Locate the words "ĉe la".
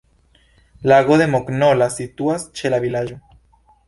2.61-2.81